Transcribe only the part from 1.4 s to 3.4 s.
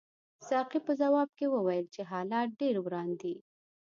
وویل چې حالات ډېر وران دي.